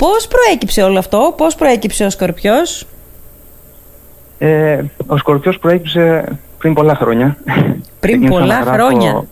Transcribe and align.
Πώς 0.00 0.28
προέκυψε 0.28 0.82
όλο 0.82 0.98
αυτό, 0.98 1.34
πώς 1.36 1.54
προέκυψε 1.54 2.04
ο 2.04 2.10
Σκορπιός; 2.10 2.86
Ε, 4.38 4.82
ο 5.06 5.16
Σκορπιός 5.16 5.58
προέκυψε 5.58 6.24
πριν 6.58 6.74
πολλά 6.74 6.94
χρόνια. 6.94 7.36
Πριν 8.00 8.28
πολλά 8.28 8.60
χρόνια. 8.60 9.24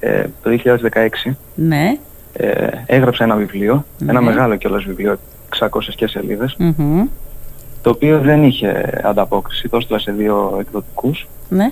Ε, 0.00 0.24
το 0.42 0.50
2016. 0.50 1.36
Ναι. 1.54 1.96
Ε, 2.32 2.66
έγραψα 2.86 3.24
ένα 3.24 3.34
βιβλίο, 3.36 3.84
ένα 4.02 4.20
Ναι. 4.20 4.26
μεγάλο 4.26 4.56
κιόλας 4.56 4.84
βιβλίο, 4.84 5.18
600 5.48 5.94
και 5.94 6.06
σελίδες, 6.06 6.54
Μμμ. 6.58 7.06
το 7.82 7.90
οποίο 7.90 8.18
δεν 8.20 8.42
είχε 8.44 9.00
ανταπόκριση, 9.04 9.68
το 9.68 9.76
έστειλα 9.76 9.98
σε 9.98 10.12
δύο 10.12 10.56
εκδοτικούς 10.60 11.28
ναι. 11.48 11.70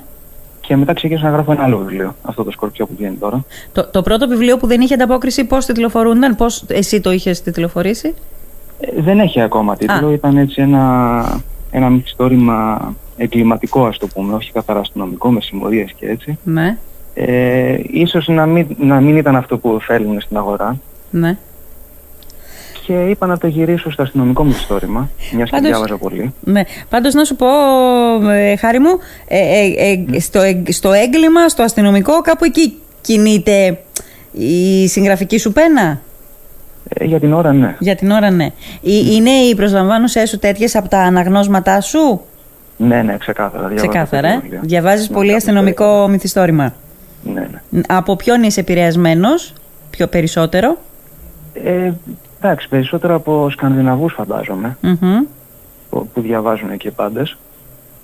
και 0.60 0.76
μετά 0.76 0.92
ξεκίνησα 0.92 1.24
να 1.26 1.30
γράφω 1.32 1.52
ένα 1.52 1.62
άλλο 1.62 1.78
βιβλίο, 1.78 2.14
αυτό 2.22 2.44
το 2.44 2.50
Σκορπιό 2.50 2.86
που 2.86 2.94
βγαίνει 2.98 3.16
τώρα. 3.16 3.44
Το, 3.72 3.86
το 3.90 4.02
πρώτο 4.02 4.28
βιβλίο 4.28 4.56
που 4.56 4.66
δεν 4.66 4.80
είχε 4.80 4.94
ανταπόκριση, 4.94 5.44
πώς 5.44 5.66
τιτλοφορούνταν, 5.66 6.36
πώς 6.36 6.64
εσύ 6.68 7.00
το 7.00 7.10
είχες 7.12 7.42
τιτλοφορήσει; 7.42 8.14
Ε, 8.80 9.00
δεν 9.02 9.18
έχει 9.20 9.40
ακόμα 9.40 9.76
τίτλο, 9.76 10.10
ήταν 10.12 10.36
έτσι 10.36 10.62
ένα, 10.62 11.42
ένα 11.70 11.88
μυθιστόρημα 11.90 12.92
εγκληματικό 13.16 13.86
ας 13.86 13.98
το 13.98 14.06
πούμε, 14.06 14.34
όχι 14.34 14.52
καθαρά 14.52 14.80
αστυνομικό 14.80 15.30
με 15.30 15.40
συμμορίες 15.40 15.92
και 15.96 16.06
έτσι. 16.08 16.38
Ναι. 16.44 16.76
Ε, 17.14 17.78
ίσως 17.90 18.28
να 18.28 18.46
μην, 18.46 18.66
να 18.78 19.00
μην 19.00 19.16
ήταν 19.16 19.36
αυτό 19.36 19.58
που 19.58 19.78
θέλουν 19.82 20.20
στην 20.20 20.36
αγορά 20.36 20.76
Ναι. 21.10 21.36
και 22.86 22.92
είπα 23.08 23.26
να 23.26 23.38
το 23.38 23.46
γυρίσω 23.46 23.90
στο 23.90 24.02
αστυνομικό 24.02 24.44
μυθιστόρημα, 24.44 25.10
μιας 25.34 25.50
και 25.50 25.56
Πάντως- 25.56 25.70
διάβαζα 25.70 25.96
πολύ. 25.96 26.34
Ναι. 26.44 26.62
Πάντως 26.88 27.14
να 27.14 27.24
σου 27.24 27.36
πω, 27.36 27.46
ε, 28.30 28.56
Χάρη 28.56 28.78
μου, 28.78 28.90
ε, 29.28 29.38
ε, 29.38 30.04
ε, 30.16 30.20
στο, 30.20 30.40
εγ- 30.40 30.70
στο 30.70 30.92
έγκλημα, 30.92 31.48
στο 31.48 31.62
αστυνομικό, 31.62 32.20
κάπου 32.20 32.44
εκεί 32.44 32.74
κινείται 33.00 33.78
η 34.32 34.88
συγγραφική 34.88 35.38
σου 35.38 35.52
πένα; 35.52 36.00
Ε, 36.94 37.04
για 37.04 37.20
την 37.20 37.32
ώρα 37.32 37.52
ναι. 37.52 37.76
Για 37.78 37.94
την 37.96 38.10
ώρα 38.10 38.30
ναι. 38.30 38.44
Ε, 38.44 38.50
Είναι 39.12 39.30
οι 39.30 39.54
προσλαμβάνουσές 39.54 40.28
σου 40.28 40.38
τέτοιες 40.38 40.76
από 40.76 40.88
τα 40.88 40.98
αναγνώσματά 40.98 41.80
σου; 41.80 42.20
Ναι, 42.76 43.02
ναι, 43.02 43.16
ξεκάθαρα. 43.16 43.66
διάβαζα 43.68 43.74
Ξεκάθαρα. 43.88 44.22
τέτοια 44.28 44.36
Ε; 44.38 44.40
βιβλία. 44.42 44.60
Διαβάζεις 44.62 45.08
Ναι, 45.08 45.14
πολύ 45.14 45.24
κάποια 45.32 45.36
αστυνομικό 45.36 45.84
ιστορία. 45.84 46.08
μυθιστόρημα. 46.08 46.74
Ναι, 47.22 47.48
ναι. 47.70 47.80
Από 47.88 48.16
ποιον 48.16 48.42
είσαι 48.42 48.60
επηρεασμένος, 48.60 49.52
πιο 49.90 50.06
περισσότερο; 50.06 50.76
Ε, 51.64 51.92
εντάξει, 52.40 52.68
περισσότερο 52.68 53.14
από 53.14 53.50
Σκανδιναβούς 53.50 54.12
φαντάζομαι, 54.12 54.76
Μμμ. 54.80 55.18
που, 55.90 56.08
που 56.14 56.20
διαβάζουν 56.20 56.76
και 56.76 56.88
οι 56.88 56.90
πάντες, 56.90 57.36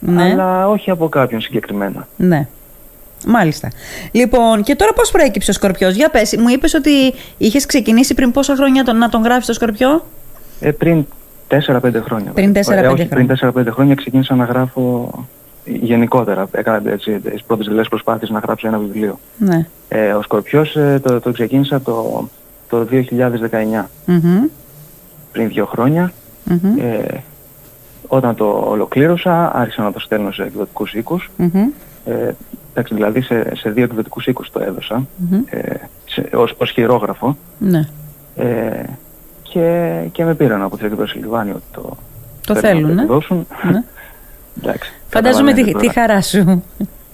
Ναι. 0.00 0.22
αλλά 0.22 0.68
όχι 0.68 0.90
από 0.90 1.08
κάποιον 1.08 1.40
συγκεκριμένα. 1.40 2.06
Ναι. 2.16 2.48
Μάλιστα. 3.26 3.70
Λοιπόν, 4.12 4.62
και 4.62 4.74
τώρα 4.74 4.92
πώς 4.92 5.10
προέκυψε 5.10 5.50
ο 5.50 5.54
Σκορπιός; 5.54 5.94
Για 5.94 6.10
πες, 6.10 6.36
μου 6.38 6.48
είπες 6.48 6.74
ότι 6.74 6.90
είχες 7.38 7.66
ξεκινήσει 7.66 8.14
πριν 8.14 8.30
πόσα 8.30 8.54
χρόνια 8.56 8.84
τον- 8.84 8.96
να 8.98 9.08
τον 9.08 9.22
γράφεις 9.22 9.46
το 9.46 9.52
Σκορπιό; 9.52 10.04
Ε, 10.60 10.70
πριν 10.70 11.04
4-5 11.48 12.00
χρόνια. 12.02 12.30
Πριν 12.30 12.52
βέβαια. 12.52 12.62
4-5 12.62 12.84
ε, 12.84 12.86
όχι, 12.86 13.06
χρόνια. 13.08 13.08
Πριν 13.08 13.26
4-5 13.26 13.70
χρόνια 13.70 13.94
ξεκίνησα 13.94 14.34
να 14.34 14.44
γράφω 14.44 15.10
γενικότερα. 15.64 16.48
Έκανα 16.52 16.90
έτσι, 16.90 17.10
τις 17.20 17.42
πρώτες 17.44 17.66
δηλές 17.66 17.88
προσπάθειες 17.88 18.30
να 18.30 18.38
γράψω 18.38 18.66
ένα 18.68 18.78
βιβλίο. 18.78 19.18
Ναι. 19.38 19.66
Ε, 19.88 20.12
ο 20.12 20.22
Σκορπιός 20.22 20.76
ε, 20.76 21.00
το, 21.02 21.20
το 21.20 21.32
ξεκίνησα 21.32 21.80
το, 21.80 22.28
το 22.68 22.86
2019, 22.90 23.90
Μμμ. 24.04 24.42
πριν 25.32 25.48
δύο 25.48 25.66
χρόνια. 25.66 26.12
Μμμ. 26.44 26.78
Ε, 26.78 27.22
όταν 28.06 28.34
το 28.34 28.64
ολοκλήρωσα 28.68 29.52
άρχισα 29.54 29.82
να 29.82 29.92
το 29.92 30.00
στέλνω 30.00 30.30
σε 30.32 30.42
εκδοτικούς 30.42 30.94
οίκους. 30.94 31.30
Μμμ. 31.36 31.66
Ε, 32.04 32.30
εντάξει, 32.76 32.94
δηλαδή 32.94 33.20
σε, 33.20 33.56
σε 33.56 33.70
δύο 33.70 33.84
εκδοτικούς 33.84 34.26
οίκους 34.26 34.50
το 34.50 34.60
έδωσα, 34.60 35.06
Μμμ. 35.16 35.42
ε, 35.50 35.74
σε, 36.04 36.28
ως, 36.32 36.54
ως 36.58 36.70
χειρόγραφο. 36.70 37.36
Ναι. 37.58 37.88
Ε, 38.36 38.82
και, 39.42 39.98
και 40.12 40.24
με 40.24 40.34
πήραν 40.34 40.62
από 40.62 40.76
την 40.76 40.86
εκδόση 40.86 41.18
Λιβάνι 41.18 41.50
ότι 41.50 41.62
το, 41.72 41.96
Το 42.46 42.54
θέλουν 42.54 42.80
να 42.80 42.86
θέλουν, 42.86 42.94
το 42.96 43.00
ε. 43.00 43.02
εκδώσουν. 43.02 43.46
Ναι. 43.72 43.82
εντάξει, 44.62 44.92
Φαντάζομαι 45.08 45.52
τη, 45.52 45.60
καταλαβαίνετε 45.62 45.78
τη 45.78 45.86
τώρα. 45.86 45.92
χαρά 45.92 46.22
σου. 46.22 46.62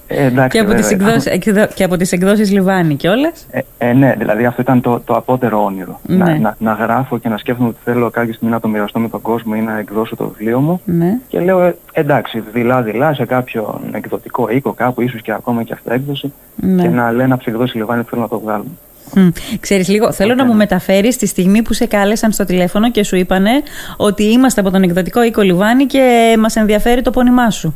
Ε, 0.07 0.25
εντάξει, 0.25 0.57
και, 0.57 0.63
από 0.65 0.73
τις 0.73 0.87
βέβαια. 0.87 1.07
εκδόσεις, 1.07 1.31
εκδο- 1.31 1.67
και 1.73 1.83
από 1.83 1.97
τις 1.97 2.11
εκδόσεις 2.11 2.51
Λιβάνι 2.51 2.95
κιόλας; 2.95 3.47
Ε, 3.51 3.59
ε, 3.77 3.93
ναι, 3.93 4.15
δηλαδή 4.17 4.45
αυτό 4.45 4.61
ήταν 4.61 4.81
το, 4.81 4.99
το 5.05 5.13
απότερο 5.13 5.63
όνειρο. 5.63 5.99
Να, 6.03 6.15
Ναι. 6.25 6.37
να, 6.41 6.55
να 6.59 6.73
γράφω 6.73 7.17
και 7.17 7.29
να 7.29 7.37
σκέφτομαι 7.37 7.67
ότι 7.69 7.77
θέλω 7.83 8.09
κάποια 8.09 8.33
στιγμή 8.33 8.53
να 8.53 8.59
το 8.59 8.67
μοιραστώ 8.67 8.99
με 8.99 9.09
τον 9.09 9.21
κόσμο 9.21 9.53
ή 9.57 9.61
να 9.61 9.77
εκδώσω 9.77 10.15
το 10.15 10.27
βιβλίο 10.37 10.59
μου. 10.59 10.81
Ναι. 10.85 11.17
Και 11.27 11.39
λέω, 11.39 11.61
ε, 11.63 11.75
εντάξει, 11.93 12.43
δειλά-δειλά 12.53 13.13
σε 13.13 13.25
κάποιον 13.25 13.81
εκδοτικό 13.91 14.47
οίκο, 14.49 14.73
κάπου 14.73 15.01
ίσως 15.01 15.21
και 15.21 15.31
ακόμα 15.31 15.63
και 15.63 15.73
αυτά 15.73 15.93
έκδοση, 15.93 16.33
Ναι. 16.55 16.81
και 16.81 16.87
να 16.89 17.11
λένε 17.11 17.33
από 17.33 17.43
τις 17.43 17.53
εκδόσεις 17.53 17.75
Λιβάνι 17.75 17.99
ότι 17.99 18.09
θέλουν 18.09 18.23
να 18.23 18.29
το 18.29 18.39
βγάλουν. 18.39 18.77
Μμ. 19.15 19.27
Ξέρεις 19.59 19.87
λίγο, 19.89 20.11
θέλω 20.11 20.33
να 20.35 20.45
μου 20.45 20.53
μεταφέρεις 20.53 21.17
τη 21.17 21.25
στιγμή 21.25 21.61
που 21.61 21.73
σε 21.73 21.85
κάλεσαν 21.85 22.31
στο 22.31 22.45
τηλέφωνο 22.45 22.91
και 22.91 23.03
σου 23.03 23.15
είπανε 23.15 23.49
ότι 23.97 24.23
είμαστε 24.23 24.61
από 24.61 24.71
τον 24.71 24.83
εκδοτικό 24.83 25.23
οίκο 25.23 25.41
Λιβάνι 25.41 25.85
και 25.85 26.35
μας 26.39 26.55
ενδιαφέρει 26.55 27.01
το 27.01 27.11
πόνημά 27.11 27.49
σου. 27.49 27.75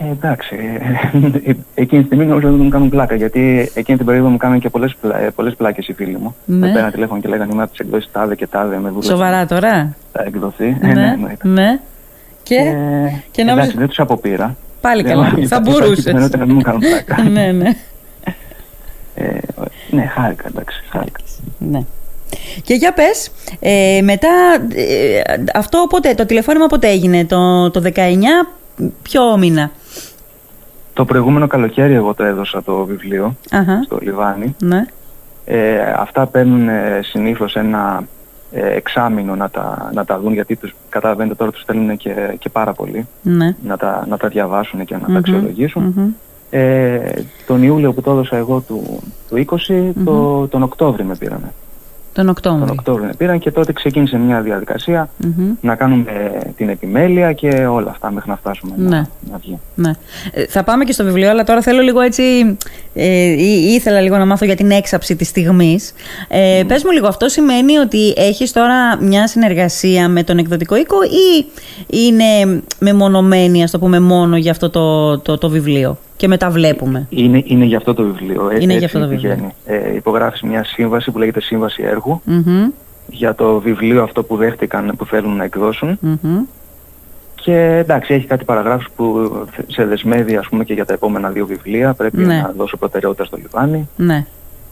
Ε, 0.00 0.10
εντάξει, 0.10 0.56
ε, 1.44 1.52
εκείνη 1.74 2.00
τη 2.00 2.06
στιγμή 2.06 2.24
νόμιζα 2.26 2.48
ότι 2.48 2.56
μου 2.62 2.68
κάνουν 2.68 2.88
πλάκα, 2.88 3.14
γιατί 3.14 3.70
εκείνη 3.74 3.96
την 3.96 4.06
περίοδο 4.06 4.28
μου 4.28 4.36
κάνουν 4.36 4.60
και 4.60 4.68
πολλές, 4.68 4.96
πλα, 5.00 5.18
ε, 5.20 5.30
πολλές 5.30 5.54
πλάκες 5.54 5.88
οι 5.88 5.92
φίλοι 5.92 6.18
μου. 6.18 6.34
Ναι. 6.44 6.56
Με 6.66 6.72
πέραν 6.72 6.90
τηλέφωνο 6.90 7.20
και 7.20 7.28
λέγανε 7.28 7.52
είμαι 7.52 7.62
από 7.62 7.70
τις 7.70 7.80
εκδόσεις 7.80 8.08
τάδε 8.12 8.34
και 8.34 8.46
τάδε, 8.46 8.76
με 8.78 8.88
δούλεψαν. 8.88 9.16
Σοβαρά 9.16 9.46
τώρα; 9.46 9.96
Θα 10.12 10.22
εκδοθεί. 10.26 10.76
Ε, 10.82 10.86
ναι, 10.92 11.06
εννοείται. 11.12 11.48
ναι. 11.48 11.78
Και; 12.42 12.54
Ε, 12.54 13.22
και 13.30 13.42
εντάξει, 13.42 13.54
νόμιζα- 13.56 13.78
δεν 13.78 13.88
τους 13.88 13.98
αποπήρα. 14.00 14.56
πάλι 14.80 15.02
Δεν- 15.02 15.10
καλά. 15.12 15.26
υπάρχει- 15.26 15.46
Θα 15.46 15.56
υπάρχει 15.56 15.80
μπορούσες. 15.80 16.04
πιθανότητα 16.04 16.38
να 16.38 16.44
μην 16.46 16.54
μου 16.54 16.60
κάνουν 16.60 16.80
πλάκα. 16.80 17.22
ναι, 17.36 17.52
ναι. 17.52 17.70
Ε, 19.14 19.38
ναι, 19.90 20.02
χάρηκα, 20.14 20.44
εντάξει, 20.48 20.82
χάρηκα. 20.90 21.20
Ναι. 21.58 21.80
Και 22.62 22.74
για 22.74 22.92
πες, 22.92 23.30
ε, 23.60 24.00
μετά 24.02 24.28
ε, 24.74 25.20
αυτό 25.54 25.86
πότε, 25.90 26.14
το 26.14 26.26
τηλεφώνημα 26.26 26.66
πότε 26.66 26.88
έγινε, 26.88 27.24
το, 27.24 27.70
το 27.70 27.80
19, 27.80 28.48
ποιο 29.02 29.36
μήνα; 29.38 29.70
Το 30.98 31.04
προηγούμενο 31.04 31.46
καλοκαίρι 31.46 31.94
εγώ 31.94 32.14
το 32.14 32.24
έδωσα 32.24 32.62
το 32.62 32.84
βιβλίο 32.84 33.36
Αχα, 33.50 33.82
στο 33.82 33.98
Λιβάνι. 34.00 34.54
ναι, 34.62 34.84
Ε, 35.44 35.80
αυτά 35.96 36.26
παίρνουν 36.26 36.68
ε, 36.68 37.00
συνήθως 37.02 37.56
ένα 37.56 38.02
ε, 38.52 38.74
εξάμηνο 38.76 39.34
να 39.34 39.50
τα, 39.50 39.90
να 39.94 40.04
τα 40.04 40.18
δουν 40.18 40.32
γιατί 40.32 40.56
τους, 40.56 40.74
καταλαβαίνετε 40.88 41.34
τώρα 41.34 41.50
τους 41.50 41.60
στέλνουν 41.60 41.96
και, 41.96 42.36
και 42.38 42.48
πάρα 42.48 42.72
πολύ 42.72 43.06
ναι. 43.22 43.56
να 43.64 43.76
τα, 43.76 44.06
να 44.08 44.16
τα 44.16 44.28
διαβάσουν 44.28 44.84
και 44.84 44.94
να 44.94 45.00
Μμμ, 45.06 45.12
τα 45.12 45.18
αξιολογήσουν. 45.18 45.82
μμμ. 45.96 46.10
Ε, 46.50 46.98
τον 47.46 47.62
Ιούλιο 47.62 47.92
που 47.92 48.00
το 48.00 48.10
έδωσα 48.10 48.36
εγώ 48.36 48.60
του, 48.60 49.00
του 49.28 49.44
20, 49.68 49.92
το, 50.04 50.46
τον 50.48 50.62
Οκτώβρη 50.62 51.04
με 51.04 51.16
πήρανε. 51.16 51.52
Τον 52.18 52.26
Τον 52.26 52.36
Οκτώβριο. 52.36 52.74
Οκτώβρη 52.78 53.02
με 53.06 53.14
πήραν 53.18 53.38
και 53.38 53.50
τότε 53.50 53.72
ξεκίνησε 53.72 54.18
μια 54.18 54.40
διαδικασία 54.40 55.08
Μμμ. 55.16 55.52
να 55.60 55.74
κάνουμε 55.74 56.04
την 56.56 56.68
επιμέλεια 56.68 57.32
και 57.32 57.48
όλα 57.48 57.90
αυτά 57.90 58.10
μέχρι 58.10 58.30
να 58.30 58.36
φτάσουμε 58.36 58.72
Ναι. 58.76 58.88
να, 58.88 59.08
να 59.30 59.38
βγει. 59.38 59.58
Ναι. 59.74 59.90
Ε, 60.32 60.46
θα 60.46 60.64
πάμε 60.64 60.84
και 60.84 60.92
στο 60.92 61.04
βιβλίο, 61.04 61.30
αλλά 61.30 61.44
τώρα 61.44 61.62
θέλω 61.62 61.80
λίγο 61.80 62.00
έτσι. 62.00 62.22
Ε, 62.94 63.06
ή- 63.24 63.64
ήθελα 63.74 64.00
λίγο 64.00 64.16
να 64.16 64.26
μάθω 64.26 64.44
για 64.44 64.56
την 64.56 64.70
έξαψη 64.70 65.16
της 65.16 65.28
στιγμής. 65.28 65.92
Ε, 66.28 66.62
Πες 66.66 66.84
μου 66.84 66.90
λίγο, 66.90 67.06
αυτό 67.06 67.28
σημαίνει 67.28 67.76
ότι 67.76 68.12
έχεις 68.16 68.52
τώρα 68.52 68.96
μια 69.02 69.26
συνεργασία 69.28 70.08
με 70.08 70.22
τον 70.22 70.38
εκδοτικό 70.38 70.76
οίκο 70.76 70.96
ή 71.02 71.46
είναι 71.86 72.62
μεμονωμένη, 72.78 73.62
ας 73.62 73.70
το 73.70 73.78
πούμε, 73.78 74.00
μόνο 74.00 74.36
για 74.36 74.50
αυτό 74.50 74.70
το, 74.70 75.18
το, 75.18 75.38
το 75.38 75.48
βιβλίο; 75.48 75.98
Και 76.18 76.28
μετά 76.28 76.50
βλέπουμε. 76.50 77.06
Είναι, 77.08 77.42
είναι 77.46 77.64
για 77.64 77.76
αυτό 77.76 77.94
το 77.94 78.02
βιβλίο. 78.02 78.48
Ε, 78.50 78.54
Είναι 78.54 78.64
για 78.64 78.72
έτσι 78.72 78.84
αυτό 78.84 78.98
το 78.98 79.08
βιβλίο. 79.08 79.30
πηγαίνει. 79.34 79.54
Ε, 79.66 79.94
υπογράφεις 79.94 80.42
μια 80.42 80.64
σύμβαση 80.64 81.10
που 81.10 81.18
λέγεται 81.18 81.40
Σύμβαση 81.40 81.82
Έργου 81.82 82.20
Μμμ, 82.24 82.68
για 83.10 83.34
το 83.34 83.60
βιβλίο 83.60 84.02
αυτό 84.02 84.22
που 84.22 84.36
δέχτηκαν 84.36 84.92
που 84.96 85.04
θέλουν 85.06 85.36
να 85.36 85.44
εκδώσουν 85.44 85.98
μμμ. 86.00 86.38
και 87.34 87.54
εντάξει 87.78 88.14
έχει 88.14 88.26
κάτι 88.26 88.44
παραγράφους 88.44 88.86
που 88.96 89.30
σε 89.66 89.84
δεσμεύει 89.84 90.36
ας 90.36 90.48
πούμε 90.48 90.64
και 90.64 90.72
για 90.74 90.84
τα 90.84 90.92
επόμενα 90.92 91.30
δύο 91.30 91.46
βιβλία 91.46 91.94
πρέπει 91.94 92.16
Ναι. 92.16 92.40
να 92.40 92.52
δώσω 92.56 92.76
προτεραιότητα 92.76 93.24
στο 93.24 93.36
Λιβάνι 93.36 93.88
Ναι. 93.96 94.26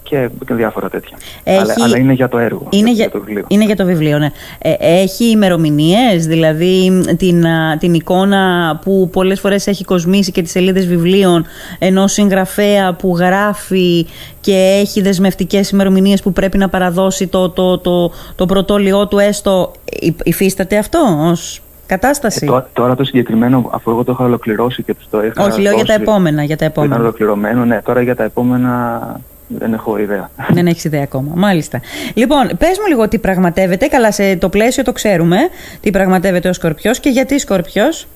Και, 0.08 0.28
και 0.46 0.54
διάφορα 0.54 0.88
τέτοια. 0.88 1.16
Έχει- 1.44 1.58
Αλλά, 1.60 1.74
αλλά 1.84 1.98
είναι 1.98 2.12
για 2.12 2.28
το 2.28 2.38
έργο, 2.38 2.66
Είναι 2.70 2.92
για, 2.92 3.10
το 3.10 3.18
βιβλίο. 3.20 3.44
είναι 3.48 3.64
για 3.64 3.76
το 3.76 3.84
βιβλίο, 3.84 4.18
ναι. 4.18 4.28
Ε, 4.58 4.72
έχει 4.78 5.24
ημερομηνίες, 5.30 6.26
δηλαδή 6.26 7.02
την, 7.16 7.46
α, 7.46 7.76
την 7.78 7.94
εικόνα 7.94 8.78
που 8.84 9.08
πολλές 9.12 9.40
φορές 9.40 9.66
έχει 9.66 9.84
κοσμήσει 9.84 10.32
και 10.32 10.42
τις 10.42 10.50
σελίδες 10.50 10.86
βιβλίων 10.86 11.44
ενός 11.78 12.12
συγγραφέα 12.12 12.94
που 12.94 13.16
γράφει 13.16 14.06
και 14.40 14.78
έχει 14.80 15.00
δεσμευτικές 15.00 15.70
ημερομηνίες 15.70 16.22
που 16.22 16.32
πρέπει 16.32 16.58
να 16.58 16.68
παραδώσει 16.68 17.26
το, 17.26 17.48
το, 17.50 17.78
το, 17.78 18.12
το 18.34 18.46
πρωτόλιό 18.46 19.06
του 19.08 19.18
έστω. 19.18 19.72
Υ- 20.00 20.20
Υφίσταται 20.24 20.76
αυτό 20.78 20.98
ως 21.30 21.60
κατάσταση; 21.86 22.40
Ε, 22.42 22.46
τώρα, 22.46 22.68
τώρα 22.72 22.94
το 22.94 23.04
συγκεκριμένο, 23.04 23.70
αφού 23.72 23.90
εγώ 23.90 24.04
το 24.04 24.12
είχα 24.12 24.24
ολοκληρώσει 24.24 24.82
και 24.82 24.94
τους 24.94 25.06
το 25.10 25.24
είχα 25.24 25.44
Όχι, 25.44 25.60
λέω 25.60 25.74
για 25.74 25.84
τα 25.84 25.92
δώσει, 25.92 26.02
επόμενα. 26.02 26.42
Για 26.44 26.56
τα 26.56 26.64
που 26.64 26.70
ήταν 26.70 26.84
επόμενα. 26.84 27.02
ολοκληρωμένο, 27.02 27.64
ναι, 27.64 27.80
τώρα 27.84 28.02
για 28.02 28.16
τα 28.16 28.24
επόμενα 28.24 29.00
δεν 29.48 29.72
έχω 29.72 29.98
ιδέα. 29.98 30.30
Δεν 30.52 30.66
έχεις 30.66 30.84
ιδέα 30.84 31.02
ακόμα. 31.02 31.32
Μάλιστα. 31.34 31.80
Λοιπόν, 32.14 32.50
πες 32.58 32.78
μου 32.78 32.86
λίγο 32.88 33.08
τι 33.08 33.18
πραγματεύεται. 33.18 33.86
Καλά, 33.86 34.12
σε 34.12 34.36
το 34.36 34.48
πλαίσιο 34.48 34.82
το 34.82 34.92
ξέρουμε. 34.92 35.36
Τι 35.80 35.90
πραγματεύεται 35.90 36.48
ο 36.48 36.52
Σκορπιός 36.52 37.00
και 37.00 37.08
γιατί 37.08 37.38
Σκορπιός. 37.38 38.06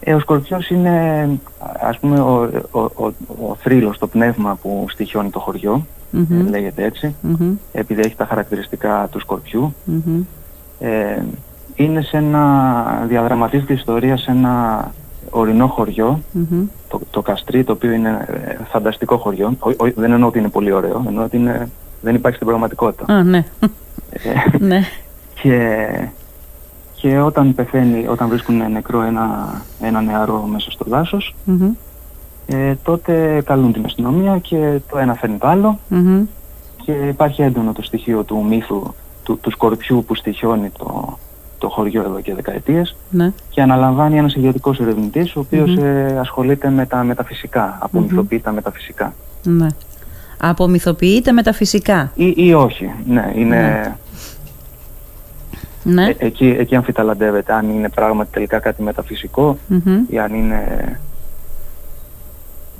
Ε, 0.00 0.14
ο 0.14 0.20
Σκορπιός 0.20 0.70
είναι 0.70 1.28
ας 1.80 1.98
πούμε 1.98 2.20
ο, 2.20 2.50
ο, 2.70 2.80
ο, 2.80 3.12
ο 3.48 3.56
θρύλος, 3.60 3.98
το 3.98 4.06
πνεύμα 4.06 4.58
που 4.62 4.86
στοιχιώνει 4.88 5.30
το 5.30 5.38
χωριό 5.38 5.86
λέγεται 6.48 6.92
επειδή 7.72 8.00
έχει 8.00 8.16
τα 8.16 8.26
χαρακτηριστικά 8.26 9.08
του 9.10 9.20
σκορπιού. 9.20 9.74
Ε, 10.80 11.22
είναι 11.74 12.02
σε 12.02 12.16
ένα, 12.16 13.04
διαδραματίζεται 13.08 13.72
η 13.72 13.76
ιστορία 13.76 14.16
σε 14.16 14.30
ένα 14.30 14.90
ορεινό 15.30 15.74
το, 16.88 17.00
το 17.10 17.22
Καστρί, 17.22 17.64
το 17.64 17.72
οποίο 17.72 17.90
είναι 17.90 18.26
ε, 18.28 18.53
φανταστικό 18.64 19.16
χωριό. 19.16 19.56
δεν 19.94 20.12
εννοώ 20.12 20.28
ότι 20.28 20.38
είναι 20.38 20.48
πολύ 20.48 20.72
ωραίο, 20.72 21.04
εννοώ 21.06 21.24
ότι 21.24 21.36
είναι, 21.36 21.70
δεν 22.00 22.14
υπάρχει 22.14 22.36
στην 22.36 22.48
πραγματικότητα. 22.48 23.12
Α, 23.12 23.22
ναι. 23.22 23.44
Ε, 24.10 24.56
ναι. 24.68 24.80
Και, 25.34 25.88
και 26.94 27.18
όταν 27.18 27.54
πεθαίνει, 27.54 28.06
όταν 28.08 28.28
βρίσκουν 28.28 28.72
νεκρό 28.72 29.02
ένα, 29.02 29.54
ένα 29.80 30.00
νεαρό 30.00 30.48
μέσα 30.52 30.70
στο 30.70 30.84
δασος 30.88 31.34
ε, 32.46 32.74
τότε 32.82 33.42
καλούν 33.44 33.72
την 33.72 33.84
αστυνομία 33.84 34.38
και 34.38 34.80
το 34.90 34.98
ένα 34.98 35.14
φέρνει 35.14 35.36
το 35.36 35.46
αλλο 35.46 35.78
και 36.84 36.92
υπάρχει 36.92 37.42
έντονο 37.42 37.72
το 37.72 37.82
στοιχείο 37.82 38.22
του 38.22 38.44
μύθου 38.44 38.94
του, 39.22 39.38
του 39.38 39.50
σκορπιού 39.50 40.04
που 40.06 40.14
στοιχιώνει 40.14 40.70
το, 40.78 41.18
το 41.64 41.70
χωριό 41.70 42.02
εδώ 42.02 42.20
και 42.20 42.34
δεκαετίες 42.34 42.96
ναι. 43.10 43.32
και 43.50 43.62
αναλαμβάνει 43.62 44.18
ένας 44.18 44.34
ιδιωτικός 44.34 44.80
ερευνητής 44.80 45.36
ο 45.36 45.40
οποίος 45.40 45.76
ε, 45.76 46.16
ασχολείται 46.20 46.70
με 46.70 46.86
τα 46.86 47.04
μεταφυσικά, 47.04 47.78
απομυθοποιεί 47.80 48.40
τα 48.40 48.52
μεταφυσικά. 48.52 49.14
Ναι. 49.42 49.66
Απομυθοποιεί 50.38 51.20
τα 51.20 51.32
μεταφυσικά. 51.32 52.10
Ή, 52.14 52.34
ή 52.36 52.54
όχι, 52.54 52.90
ναι, 53.06 53.32
είναι... 53.34 53.96
Ναι. 55.82 55.92
ναι. 55.92 56.08
Ε, 56.08 56.14
εκεί, 56.18 56.56
εκεί 56.58 56.76
αμφιταλαντεύεται 56.76 57.52
αν 57.52 57.70
είναι 57.70 57.88
πράγματι 57.88 58.30
τελικά 58.32 58.58
κάτι 58.58 58.82
ή 60.08 60.18
αν 60.18 60.34
είναι 60.34 61.00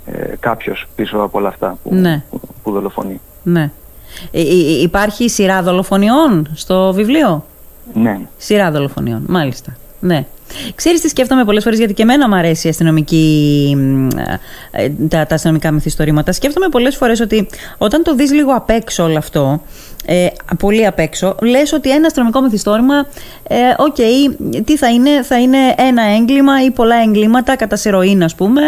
ε, 0.05 0.35
κάποιος 0.39 0.87
πίσω 0.95 1.17
από 1.17 1.37
όλα 1.37 1.47
αυτά 1.47 1.77
που, 1.83 1.93
ναι. 1.93 2.23
που, 2.29 2.41
που 2.63 2.71
δολοφονεί. 2.71 3.21
Ναι. 3.43 3.71
Ε, 4.31 4.41
ε, 4.41 4.81
υπάρχει 4.81 5.29
σειρά 5.29 5.63
δολοφονιών 5.63 6.47
στο 6.53 6.93
βιβλίο; 6.93 7.45
Ναι. 7.93 8.19
Σειρά 8.37 8.71
δολοφονιών, 8.71 9.25
μάλιστα. 9.27 9.77
Ναι. 9.99 10.25
Ξέρεις 10.75 11.01
τι 11.01 11.09
σκέφτομαι 11.09 11.45
πολλές 11.45 11.63
φορές 11.63 11.77
γιατί 11.77 11.93
και 11.93 12.01
εμένα 12.01 12.27
μου 12.29 12.35
αρέσει 12.35 12.67
η 12.67 12.69
αστυνομική, 12.69 13.77
ε, 14.71 14.89
τα, 15.09 15.25
τα 15.25 15.35
αστυνομικά 15.35 15.71
μυθιστορήματα. 15.71 16.31
Σκέφτομαι 16.31 16.67
πολλές 16.67 16.95
φορές 16.95 17.19
ότι 17.19 17.47
όταν 17.77 18.03
το 18.03 18.15
δεις 18.15 18.31
λίγο 18.31 18.51
απ' 18.51 18.69
έξω 18.69 19.03
όλο 19.03 19.17
αυτό 19.17 19.61
ε, 20.05 20.27
πολύ 20.59 20.85
απ' 20.85 20.99
έξω, 20.99 21.35
λες 21.41 21.73
ότι 21.73 21.91
ένα 21.91 22.05
αστυνομικό 22.05 22.41
μυθιστόρημα, 22.41 23.07
ε, 23.47 23.55
οκ, 23.77 23.95
τι 24.65 24.77
θα 24.77 24.89
είναι, 24.89 25.23
θα 25.23 25.39
είναι 25.39 25.57
ένα 25.77 26.03
έγκλημα 26.03 26.63
ή 26.63 26.71
πολλά 26.71 26.95
εγκλήματα 26.95 27.55
κατά 27.55 27.75
συρροήν 27.75 28.23
ας 28.23 28.35
πούμε, 28.35 28.61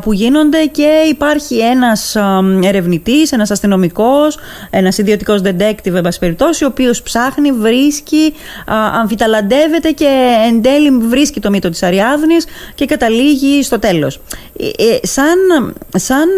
που 0.00 0.12
γίνονται 0.12 0.64
και 0.64 0.88
υπάρχει 1.08 1.58
ένας 1.58 2.16
ερευνητής, 2.62 3.32
ένας 3.32 3.50
αστυνομικός, 3.50 4.38
ένας 4.70 4.98
ιδιωτικός 4.98 5.40
detective, 5.44 5.94
εν 5.94 6.08
περιπτώσει, 6.20 6.64
ο 6.64 6.66
οποίος 6.66 7.02
ψάχνει, 7.02 7.52
βρίσκει, 7.52 8.34
αμφιταλαντεύεται 9.00 9.90
και 9.90 10.08
εν 10.48 10.62
τέλει 10.62 10.90
βρίσκει 11.00 11.40
το 11.40 11.50
μύτο 11.50 11.70
της 11.70 11.82
Αριάδνης 11.82 12.44
και 12.74 12.84
καταλήγει 12.84 13.62
στο 13.62 13.78
τέλος. 13.78 14.20
Ε, 14.58 14.66
ε, 14.66 15.06
σαν, 15.06 15.38
σαν, 15.96 16.28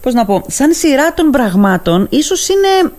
πώς 0.00 0.14
να 0.14 0.24
πω, 0.24 0.44
σαν 0.46 0.72
σειρά 0.72 1.14
των 1.14 1.30
πραγμάτων, 1.30 2.06
ίσως 2.10 2.48
είναι 2.48 2.92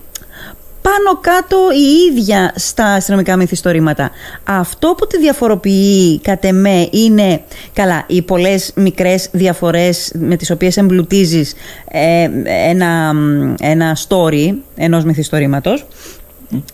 πάνω 0.82 1.20
κάτω 1.22 1.58
η 1.72 2.12
ίδια 2.12 2.54
στα 2.56 2.86
αστυνομικά 2.86 3.36
μυθιστορήματα. 3.36 4.12
Αυτό 4.44 4.96
που 4.98 5.08
τη 5.08 5.18
διαφοροποιεί 5.18 6.20
κατ' 6.20 6.46
εμέ 6.46 6.88
είναι, 6.92 7.42
καλά, 7.74 8.04
οι 8.08 8.22
πολλές 8.22 8.72
μικρές 8.76 9.30
διαφορές 9.32 10.12
με 10.20 10.36
τις 10.36 10.52
οποίες 10.52 10.78
εμπλουτίζεις 10.78 11.54
ε, 11.92 12.30
ένα, 12.70 13.14
ένα 13.60 13.98
story 14.08 14.54
ενός 14.76 15.04
μυθιστορήματος 15.04 15.86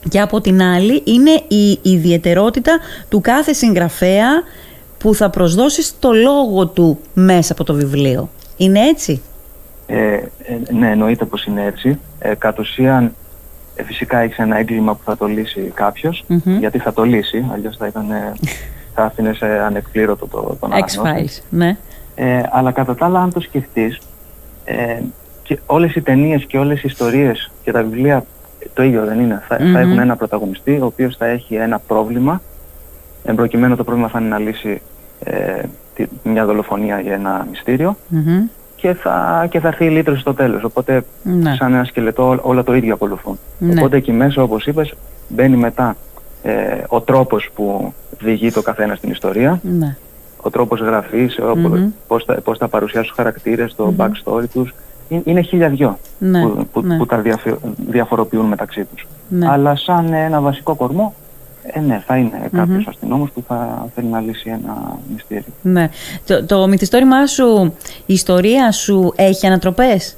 και 0.09 0.21
από 0.21 0.41
την 0.41 0.61
άλλη 0.61 1.01
είναι 1.05 1.31
η 1.47 1.79
ιδιαιτερότητα 1.81 2.79
του 3.09 3.21
κάθε 3.21 3.53
συγγραφέα 3.53 4.27
που 4.97 5.15
θα 5.15 5.29
προσδώσει 5.29 5.93
το 5.99 6.11
λόγο 6.11 6.67
του 6.67 6.99
μέσα 7.13 7.53
από 7.53 7.63
το 7.63 7.73
βιβλίο. 7.73 8.29
Είναι 8.57 8.79
έτσι; 8.79 9.21
Ε, 9.87 10.13
ε 10.13 10.27
ναι, 10.71 10.91
εννοείται 10.91 11.25
πως 11.25 11.45
είναι 11.45 11.65
έτσι. 11.65 11.99
Ε, 12.19 12.35
κατ' 12.35 12.59
ουσίαν 12.59 13.13
ε, 13.75 13.83
φυσικά 13.83 14.19
έχεις 14.19 14.37
ένα 14.37 14.57
έγκλημα 14.57 14.95
που 14.95 15.01
θα 15.05 15.17
το 15.17 15.25
λύσει 15.25 15.71
κάποιος, 15.73 16.25
γιατί 16.59 16.79
θα 16.79 16.93
το 16.93 17.03
λύσει, 17.03 17.45
αλλιώς 17.53 17.77
θα, 17.77 17.87
ήταν, 17.87 18.11
ε, 18.11 18.33
θα 18.93 19.03
άφηνε 19.03 19.33
σε 19.33 19.45
ανεκπλήρωτο 19.45 20.27
το, 20.27 20.57
τον 20.59 20.71
X-Files, 20.71 21.41
ναι. 21.49 21.77
Ε, 22.15 22.41
αλλά 22.51 22.71
κατά 22.71 22.95
τα 22.95 23.05
άλλα, 23.05 23.19
αν 23.19 23.33
το 23.33 23.39
σκεφτείς, 23.39 23.99
ε, 24.65 24.99
και 25.43 25.59
όλες 25.65 25.95
οι 25.95 26.01
ταινίες 26.01 26.45
και 26.45 26.57
όλες 26.57 26.79
οι 26.79 26.87
ιστορίες 26.87 27.51
και 27.63 27.71
τα 27.71 27.83
βιβλία 27.83 28.25
το 28.73 28.83
ίδιο 28.83 29.05
δεν 29.05 29.19
είναι. 29.19 29.43
Θα, 29.47 29.57
θα 29.73 29.79
έχουν 29.79 29.99
ένα 29.99 30.15
πρωταγωνιστή 30.15 30.79
ο 30.81 30.85
οποίος 30.85 31.15
θα 31.17 31.25
έχει 31.25 31.55
ένα 31.55 31.79
πρόβλημα. 31.79 32.41
Εν 33.23 33.35
προκειμένου 33.35 33.75
το 33.75 33.83
πρόβλημα 33.83 34.07
θα 34.07 34.19
είναι 34.19 34.29
να 34.29 34.39
λύσει 34.39 34.81
ε, 35.23 35.61
μια 36.23 36.45
δολοφονία 36.45 36.99
για 36.99 37.13
ένα 37.13 37.47
και 38.75 38.93
θα, 38.93 39.47
και 39.49 39.59
θα 39.59 39.67
έρθει 39.67 39.85
η 39.85 39.89
λύτρωση 39.89 40.21
στο 40.21 40.33
τέλος. 40.33 40.63
Οπότε 40.63 41.05
ναι. 41.23 41.55
σαν 41.55 41.73
ένα 41.73 41.83
σκελετό 41.83 42.39
όλα 42.41 42.63
το 42.63 42.75
ίδιο 42.75 42.93
ακολουθούν. 42.93 43.39
Ναι. 43.59 43.71
Οπότε 43.71 43.97
εκεί 43.97 44.11
μέσα 44.11 44.43
όπως 44.43 44.65
είπες 44.65 44.93
μπαίνει 45.27 45.57
μετά 45.57 45.95
ε, 46.43 46.83
ο 46.87 47.01
τρόπος 47.01 47.49
που 47.55 47.93
διηγεί 48.19 48.51
το 48.51 48.61
καθένα 48.61 48.95
στην 48.95 49.09
ιστορία. 49.09 49.59
Ναι. 49.63 49.97
Ο 50.41 50.49
τρόπος 50.49 50.79
γραφής, 50.79 51.39
mm-hmm. 51.41 51.87
πώς, 52.07 52.23
θα, 52.23 52.33
πώς 52.33 52.57
θα 52.57 52.67
παρουσιάσει 52.67 53.07
τους 53.07 53.15
χαρακτήρες, 53.15 53.75
το 53.75 53.93
mm 53.97 54.01
backstory 54.01 54.49
τους. 54.53 54.73
Είναι 55.07 55.41
χίλια 55.41 55.69
δυο 55.69 55.97
ναι, 56.17 56.41
που, 56.41 56.67
που, 56.71 56.83
που, 56.97 57.05
τα 57.05 57.23
διαφοροποιούν 57.77 58.45
μεταξύ 58.45 58.85
τους. 58.85 59.07
Αλλά 59.45 59.75
σαν 59.75 60.13
ένα 60.13 60.41
βασικό 60.41 60.75
κορμό 60.75 61.13
ε, 61.67 61.79
ναι, 61.79 62.03
θα 62.05 62.17
είναι 62.17 62.49
κάποιος 62.51 62.83
mm-hmm. 62.83 62.89
αστυνόμος 62.89 63.31
που 63.31 63.43
θα 63.47 63.87
θέλει 63.95 64.07
να 64.07 64.19
λύσει 64.19 64.49
ένα 64.49 64.99
μυστήριο. 65.13 65.53
Ναι. 65.61 65.89
Το, 66.25 66.45
το 66.45 66.67
μυθιστόρημά 66.67 67.27
σου, 67.27 67.73
η 68.05 68.13
ιστορία 68.13 68.71
σου 68.71 69.13
έχει 69.15 69.45
ανατροπές; 69.45 70.17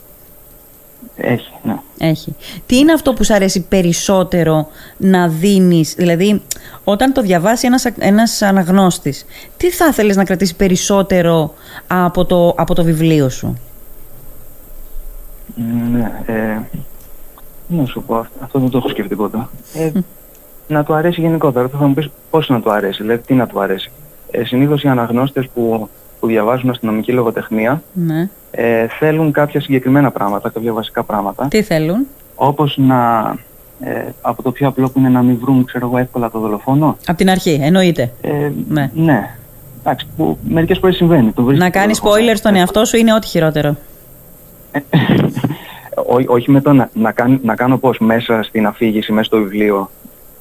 Έχει, 1.15 1.51
ναι. 1.63 1.75
Έχει. 1.97 2.35
Τι 2.65 2.77
είναι 2.77 2.93
αυτό 2.93 3.13
που 3.13 3.23
σου 3.23 3.33
αρέσει 3.33 3.61
περισσότερο 3.61 4.67
να 4.97 5.27
δίνεις, 5.27 5.93
δηλαδή 5.97 6.41
όταν 6.83 7.13
το 7.13 7.21
διαβάσει 7.21 7.65
ένας, 7.65 7.85
ένας 7.85 8.41
αναγνώστης, 8.41 9.25
τι 9.57 9.71
θα 9.71 9.87
ήθελες 9.87 10.15
να 10.15 10.23
κρατήσει 10.23 10.55
περισσότερο 10.55 11.53
από 11.87 12.25
το, 12.25 12.53
από 12.57 12.73
το 12.73 12.83
βιβλίο 12.83 13.29
σου; 13.29 13.57
Ναι, 15.91 16.11
ε, 16.25 16.59
να 17.67 17.85
σου 17.85 18.03
πω, 18.07 18.25
αυτό 18.41 18.59
δεν 18.59 18.69
το 18.69 18.77
έχω 18.77 18.89
σκεφτεί 18.89 19.15
ποτέ. 19.15 19.47
Ε, 19.73 19.91
να 20.67 20.83
του 20.83 20.93
αρέσει 20.93 21.21
γενικότερα. 21.21 21.67
Θα 21.67 21.87
μου 21.87 21.93
πεις 21.93 22.09
πώς 22.29 22.49
να 22.49 22.61
του 22.61 22.71
αρέσει, 22.71 23.01
δηλαδή 23.01 23.21
τι 23.21 23.33
να 23.33 23.47
του 23.47 23.61
αρέσει. 23.61 23.91
Ε, 24.31 24.43
συνήθως 24.43 24.83
οι 24.83 24.87
αναγνώστες 24.87 25.47
που, 25.53 25.89
που 26.19 26.27
διαβάζουν 26.27 26.69
αστυνομική 26.69 27.11
λογοτεχνία 27.11 27.81
ναι. 27.93 28.29
ε, 28.51 28.87
θέλουν 28.87 29.31
κάποια 29.31 29.61
συγκεκριμένα 29.61 30.11
πράγματα, 30.11 30.49
κάποια 30.49 30.73
βασικά 30.73 31.03
πράγματα. 31.03 31.47
Τι 31.47 31.61
θέλουν; 31.61 32.07
Όπως 32.35 32.77
να, 32.77 33.19
ε, 33.79 34.03
από 34.21 34.43
το 34.43 34.51
πιο 34.51 34.67
απλό 34.67 34.89
που 34.89 34.99
είναι 34.99 35.09
να 35.09 35.21
μην 35.21 35.37
βρουν 35.41 35.65
ξέρω 35.65 35.85
εγώ 35.85 35.97
εύκολα 35.97 36.31
το 36.31 36.39
δολοφόνο. 36.39 36.97
Από 37.07 37.17
την 37.17 37.29
αρχή, 37.29 37.59
εννοείται. 37.61 38.11
Ε, 38.21 38.51
ναι. 38.69 38.91
ναι. 38.93 39.35
Εντάξει, 39.79 40.07
που 40.17 40.37
μερικές 40.47 40.77
φορές 40.77 40.95
συμβαίνει. 40.95 41.31
Το 41.31 41.41
να 41.41 41.69
κάνεις 41.69 42.01
spoiler 42.03 42.35
στον 42.35 42.55
εαυτό 42.55 42.85
σου 42.85 42.97
είναι 42.97 43.13
ό,τι 43.13 43.27
χειρότερο. 43.27 43.75
Ό, 46.09 46.15
όχι 46.25 46.51
με 46.51 46.61
το 46.61 46.73
να, 46.73 46.89
να, 46.93 47.13
να 47.43 47.55
κάνω 47.55 47.77
πώς 47.77 47.99
μέσα 47.99 48.43
στην 48.43 48.65
αφήγηση, 48.65 49.11
μέσα 49.11 49.25
στο 49.25 49.37
βιβλίο 49.37 49.89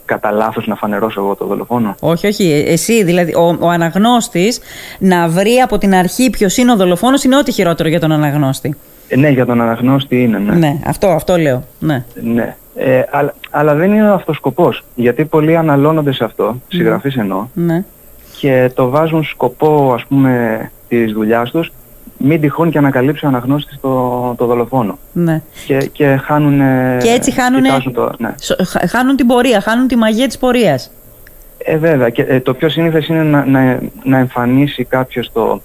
κατά 0.05 0.31
λάθος 0.31 0.67
να 0.67 0.75
φανερώσω 0.75 1.21
εγώ 1.21 1.35
το 1.35 1.47
δολοφόνο; 1.47 1.95
Όχι, 2.01 2.27
όχι. 2.27 2.65
Εσύ, 2.67 3.05
δηλαδή, 3.05 3.35
ο, 3.35 3.57
ο 3.61 3.69
αναγνώστης 3.69 4.61
να 4.99 5.29
βρει 5.29 5.57
από 5.57 5.79
την 5.79 5.95
αρχή 5.95 6.31
ποιος 6.31 6.57
είναι 6.57 6.73
ο 6.73 6.77
δολοφόνος 6.77 7.25
είναι 7.25 7.37
ό,τι 7.37 7.53
χειρότερο 7.53 7.89
για 7.89 8.01
τον 8.01 8.13
αναγνώστη. 8.13 8.77
Ε, 9.09 9.17
ναι, 9.17 9.29
για 9.29 9.47
τον 9.47 9.61
αναγνώστη 9.61 10.23
είναι, 10.23 10.39
ναι. 10.39 10.55
Ναι, 10.55 10.79
αυτό, 10.87 11.07
αυτό 11.07 11.37
λέω. 11.37 11.65
Ναι. 11.79 12.05
ναι. 12.23 12.57
Ε, 12.75 13.03
αλλά, 13.11 13.35
αλλά 13.51 13.75
δεν 13.75 13.93
είναι 13.93 14.13
αυτός 14.13 14.35
ο 14.35 14.39
σκοπός. 14.39 14.85
Γιατί 14.95 15.25
πολλοί 15.25 15.57
αναλώνονται 15.57 16.13
σε 16.13 16.25
αυτό, 16.25 16.57
συγγραφείς 16.69 17.17
εννοώ, 17.17 17.47
ναι. 17.55 17.85
και 18.41 18.71
το 18.75 18.89
βάζουν 18.89 19.25
σκοπό, 19.25 19.93
ας 19.95 20.05
πούμε, 20.09 20.71
της 20.89 21.13
δουλειάς 21.13 21.51
τους 21.51 21.73
μην 22.19 22.41
τυχόν 22.41 22.71
και 22.71 22.79
ανακαλύψει 22.79 23.25
ο 23.25 23.29
αναγνώστης 23.29 23.79
το, 23.81 24.26
το 24.37 24.47
δολοφόνο. 24.47 24.99
Ναι. 25.13 25.43
Και, 25.67 25.91
και 25.93 26.21
χάνουν... 26.25 26.59
Και 26.99 27.09
έτσι 27.09 27.33
χάνουν, 27.33 27.93
το, 27.93 28.11
ναι. 28.19 28.35
χάνουν 28.89 29.17
την 29.17 29.27
πορεία, 29.27 29.61
χάνουν 29.61 29.87
τη 29.87 29.97
μαγεία 29.97 30.27
της 30.27 30.39
πορείας. 30.39 30.91
Ε, 31.59 31.77
βέβαια. 31.77 32.09
Και, 32.09 32.23
ε, 32.23 32.41
το 32.41 32.55
πιο 32.55 32.69
σύνηθες 32.69 33.07
είναι 33.07 33.23
να, 33.23 33.47
να, 33.47 33.81
να 34.05 34.19
εμφανίσει 34.19 34.85
κάποιος 34.85 35.33
το, 35.33 35.61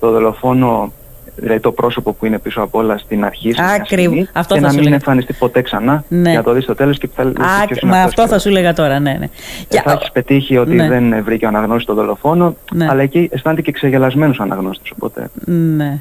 το 0.00 0.10
δολοφόνο 0.10 0.92
δηλαδή 1.36 1.60
το 1.60 1.72
πρόσωπο 1.72 2.12
που 2.12 2.26
είναι 2.26 2.38
πίσω 2.38 2.62
από 2.62 2.78
όλα 2.78 2.98
στην 2.98 3.24
αρχή 3.24 3.54
Ακριβώς. 3.80 4.28
Αυτό 4.32 4.54
και 4.54 4.60
θα 4.60 4.66
να 4.66 4.72
μην 4.72 4.92
εμφανιστεί 4.92 5.32
ποτέ 5.32 5.62
ξανά 5.62 6.04
ναι. 6.08 6.30
για 6.30 6.38
να 6.38 6.44
το 6.44 6.52
δεις 6.52 6.62
στο 6.62 6.74
τέλος 6.74 6.98
και 6.98 7.08
θα 7.14 7.24
λες 7.24 7.34
ποιος 7.66 7.78
είναι 7.78 7.92
Μα 7.92 8.02
αυτός 8.02 8.28
θα 8.28 8.38
σου 8.38 8.50
λέγα 8.50 8.72
τώρα, 8.72 9.00
ναι. 9.00 9.16
ναι. 9.18 9.28
Ε, 9.68 9.80
θα 9.80 9.92
έχεις 9.92 10.10
πετύχει 10.12 10.56
ότι 10.56 10.74
ναι. 10.74 10.88
δεν 10.88 11.24
βρήκε 11.24 11.44
ο 11.44 11.48
αναγνώστης 11.48 11.86
το 11.86 11.94
δολοφόνο, 11.94 12.56
ναι. 12.72 12.86
αλλά 12.90 13.02
εκεί 13.02 13.28
αισθάνεται 13.32 13.62
και 13.62 13.72
ξεγελασμένος 13.72 14.38
ο 14.38 14.42
αναγνώστης, 14.42 14.90
οπότε... 14.90 15.30
Ναι. 15.44 16.00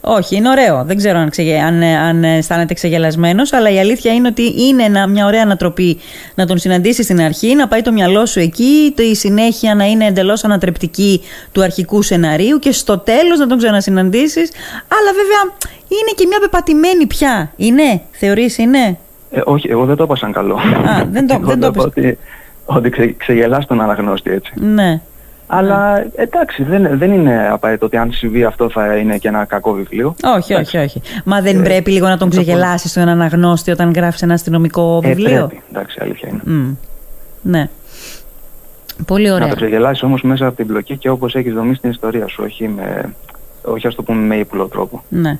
Όχι, 0.00 0.36
είναι 0.36 0.48
ωραίο. 0.48 0.84
Δεν 0.84 0.96
ξέρω 0.96 1.18
αν, 1.18 1.30
ξεγε... 1.30 1.58
αν, 1.58 1.82
αν 1.82 2.24
αισθάνεται 2.24 2.74
ξεγελασμένος, 2.74 3.52
αλλά 3.52 3.70
η 3.70 3.78
αλήθεια 3.78 4.14
είναι 4.14 4.28
ότι 4.28 4.54
είναι 4.68 5.06
μια 5.06 5.26
ωραία 5.26 5.42
ανατροπή 5.42 5.98
να 6.34 6.46
τον 6.46 6.58
συναντήσεις 6.58 7.04
στην 7.04 7.20
αρχή, 7.20 7.54
να 7.54 7.68
πάει 7.68 7.82
το 7.82 7.92
μυαλό 7.92 8.26
σου 8.26 8.40
εκεί, 8.40 8.94
η 8.96 9.14
συνέχεια 9.14 9.74
να 9.74 9.84
είναι 9.84 10.06
εντελώς 10.06 10.44
ανατρεπτική 10.44 11.20
του 11.52 11.62
αρχικού 11.62 12.02
σεναρίου 12.02 12.58
και 12.58 12.72
στο 12.72 12.98
τέλος 12.98 13.38
να 13.38 13.46
τον 13.46 13.58
ξανασυναντήσεις. 13.58 14.50
Αλλά 14.88 15.10
βέβαια 15.12 15.56
είναι 15.88 16.12
και 16.16 16.26
μια 16.26 16.38
πεπατημένη 16.40 17.06
πια. 17.06 17.52
Είναι, 17.56 18.00
θεωρείς, 18.10 18.58
είναι; 18.58 18.98
Ε, 19.30 19.40
όχι, 19.44 19.70
εγώ 19.70 19.84
δεν 19.84 19.96
το 19.96 20.04
είπα 20.04 20.16
σαν 20.16 20.32
καλό. 20.32 20.54
Α, 20.54 21.04
δεν 21.10 21.26
το, 21.26 21.38
δεν 21.42 21.60
το 21.60 21.72
ότι, 21.76 22.18
ότι 22.64 22.90
ξε, 22.90 23.14
ξεγελάς 23.18 23.66
τον 23.66 23.80
αναγνώστη 23.80 24.30
έτσι. 24.30 24.52
Ναι. 24.54 25.00
Αλλά 25.46 26.06
εντάξει, 26.14 26.62
δεν, 26.62 26.98
δεν 26.98 27.12
είναι 27.12 27.48
απαραίτητο 27.48 27.86
ότι 27.86 27.96
αν 27.96 28.12
συμβεί 28.12 28.44
αυτό 28.44 28.70
θα 28.70 28.96
είναι 28.96 29.18
και 29.18 29.28
ένα 29.28 29.44
κακό 29.44 29.72
βιβλίο. 29.72 30.14
Όχι, 30.36 30.54
όχι, 30.54 30.76
όχι. 30.76 31.02
Μα 31.24 31.40
δεν 31.40 31.60
ε, 31.60 31.62
πρέπει 31.62 31.90
λίγο 31.90 32.08
να 32.08 32.16
τον 32.16 32.30
ξεγελάσεις 32.30 32.90
στον 32.90 33.08
αναγνώστη 33.08 33.70
όταν 33.70 33.92
γράφεις 33.92 34.22
ένα 34.22 34.34
αστυνομικό 34.34 35.00
ε, 35.04 35.08
βιβλίο; 35.08 35.46
Πρέπει. 35.46 35.62
Εντάξει, 35.70 35.98
αλήθεια 36.00 36.28
είναι. 36.28 36.40
Mm. 36.46 36.76
Ναι. 37.42 37.68
Πολύ 39.06 39.30
ωραία. 39.30 39.46
Να 39.46 39.48
το 39.48 39.56
ξεγελάσεις 39.56 40.02
όμως 40.02 40.22
μέσα 40.22 40.46
από 40.46 40.56
την 40.56 40.66
πλοκή 40.66 40.96
και 40.96 41.08
όπως 41.08 41.34
έχεις 41.34 41.52
δομήσει 41.52 41.80
την 41.80 41.90
ιστορία 41.90 42.26
σου, 42.26 42.42
όχι, 42.44 42.68
με, 42.68 43.14
όχι 43.62 43.86
ας 43.86 43.94
το 43.94 44.02
πούμε 44.02 44.20
με 44.22 44.36
ύπουλο 44.36 44.66
τρόπο. 44.66 45.02
Ναι. 45.08 45.38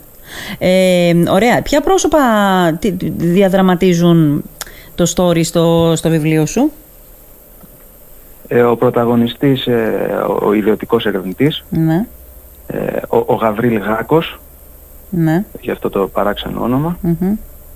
Ε, 0.58 1.14
ωραία. 1.28 1.62
Ποια 1.62 1.80
πρόσωπα 1.80 2.18
διαδραματίζουν 3.16 4.42
το 4.94 5.12
story 5.16 5.44
στο, 5.44 5.92
στο 5.96 6.08
βιβλίο 6.08 6.46
σου; 6.46 6.72
Ε, 8.48 8.62
ο 8.62 8.76
πρωταγωνιστής, 8.76 9.66
ε, 9.66 10.24
ο, 10.28 10.46
ο 10.46 10.52
ιδιωτικός 10.52 11.06
ερευνητής, 11.06 11.64
ναι. 11.70 12.06
ε, 12.66 13.00
ο, 13.08 13.16
ο 13.26 13.34
Γαβρίλ 13.34 13.78
Γάκος, 13.78 14.38
ναι. 15.10 15.44
γι' 15.60 15.70
αυτό 15.70 15.90
το 15.90 16.08
παράξενο 16.08 16.96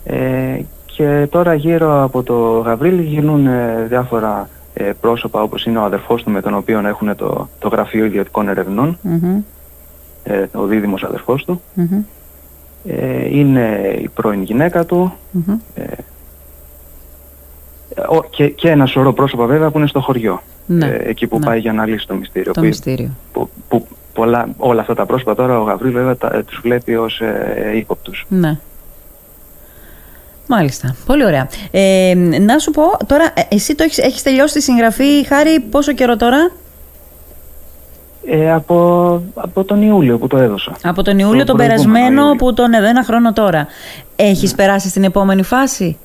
Ε, 0.04 0.60
και 0.86 1.26
τώρα 1.30 1.54
γύρω 1.54 2.02
από 2.02 2.22
το 2.22 2.58
Γαβρίλ 2.58 2.98
γίνουν 2.98 3.46
ε, 3.46 3.86
διάφορα 3.88 4.48
ε, 4.74 4.92
πρόσωπα 5.00 5.42
όπως 5.42 5.64
είναι 5.64 5.78
ο 5.78 5.82
αδερφός 5.82 6.22
του 6.22 6.30
με 6.30 6.40
τον 6.40 6.54
οποίο 6.54 6.86
έχουν 6.86 7.16
το, 7.16 7.48
το 7.58 7.68
Γραφείο 7.68 8.04
Ιδιωτικών 8.04 8.48
ε, 10.22 10.46
ο 10.52 10.66
δίδυμος 10.66 11.02
αδερφός 11.02 11.44
του. 11.44 11.62
είναι 13.30 13.96
η 14.02 14.08
πρώην 14.08 14.42
γυναίκα 14.42 14.84
του, 14.84 15.12
και, 18.30 18.48
και 18.48 18.70
ένα 18.70 18.86
σωρό 18.86 19.12
πρόσωπα 19.12 19.46
βέβαια 19.46 19.70
που 19.70 19.78
είναι 19.78 19.86
στο 19.86 20.00
χωριό. 20.00 20.42
Ναι, 20.72 20.86
ε, 20.86 21.08
εκεί 21.08 21.26
που 21.26 21.38
ναι. 21.38 21.44
πάει 21.44 21.58
για 21.58 21.72
να 21.72 21.86
λύσει 21.86 22.06
το 22.06 22.14
μυστήριο. 22.14 22.52
Το 22.52 22.60
μυστήριο. 22.60 23.10
Που, 23.32 23.50
που, 23.68 23.86
πολλά, 24.12 24.48
όλα 24.56 24.80
αυτά 24.80 24.94
τα 24.94 25.06
πρόσωπα 25.06 25.34
τώρα 25.34 25.60
ο 25.60 25.62
Γαβρίλ 25.62 25.92
βέβαια 25.92 26.16
τα, 26.16 26.30
ε, 26.34 26.42
τους 26.42 26.60
βλέπει 26.62 26.96
ως 26.96 27.20
ε, 27.20 27.72
ύποπτους. 27.76 28.26
Ναι. 28.28 28.58
Μάλιστα. 30.46 30.96
Πολύ 31.06 31.24
ωραία. 31.24 31.48
Ε, 31.70 32.14
να 32.40 32.58
σου 32.58 32.70
πω, 32.70 32.82
τώρα 33.06 33.24
ε, 33.34 33.54
εσύ 33.54 33.74
το 33.74 33.82
έχεις, 33.82 33.98
έχεις 33.98 34.22
τελειώσει 34.22 34.54
τη 34.54 34.62
συγγραφή, 34.62 35.26
Χάρη, 35.26 35.60
πόσο 35.60 35.92
καιρό 35.92 36.16
τώρα; 36.16 36.50
Ε, 38.26 38.52
από, 38.52 39.22
από 39.34 39.64
τον 39.64 39.82
Ιούλιο 39.82 40.18
που 40.18 40.26
το 40.26 40.36
έδωσα. 40.36 40.76
Από 40.82 41.02
τον 41.02 41.18
Ιούλιο 41.18 41.44
τον 41.44 41.56
περασμένο 41.56 42.34
που 42.38 42.54
τον 42.54 42.72
έδω 42.72 42.86
ένα 42.86 43.04
χρόνο 43.04 43.32
τώρα. 43.32 43.66
Έχεις 44.16 44.50
ναι. 44.50 44.56
περάσει 44.56 44.88
στην 44.88 45.04
επόμενη 45.04 45.42
φάση; 45.42 45.98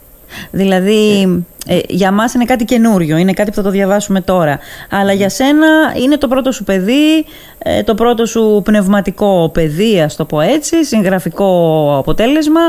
Δηλαδή, 0.52 1.22
ε, 1.68 1.80
για 1.88 2.12
μας 2.12 2.34
είναι 2.34 2.46
κάτι 2.46 2.66
καινούριο, 2.66 3.18
είναι 3.18 3.34
κάτι 3.34 3.50
που 3.50 3.56
θα 3.56 3.62
το 3.62 3.70
διαβάσουμε 3.70 4.22
τώρα. 4.22 4.60
Αλλά 4.90 5.14
για 5.14 5.30
σένα 5.30 5.68
είναι 6.04 6.18
το 6.18 6.28
πρώτο 6.28 6.52
σου 6.52 6.64
παιδί, 6.64 7.26
ε, 7.58 7.84
το 7.84 7.96
πρώτο 7.96 8.26
σου 8.26 8.62
πνευματικό 8.64 9.50
παιδί, 9.54 10.02
ας 10.02 10.16
το 10.16 10.26
πω 10.26 10.42
έτσι, 10.42 10.86
συγγραφικό 10.86 11.96
αποτέλεσμα, 11.98 12.62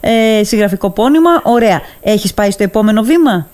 ε, 0.00 0.44
συγγραφικό 0.44 0.90
πόνημα. 0.90 1.30
Ωραία. 1.42 1.80
Έχεις 2.00 2.34
πάει 2.34 2.50
στο 2.50 2.62
επόμενο 2.62 3.02
βήμα; 3.02 3.46